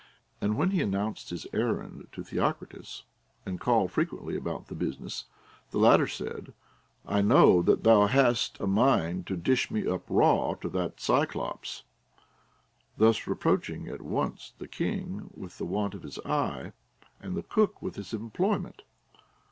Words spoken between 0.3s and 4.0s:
And when he announced his errand to Theocritus, and called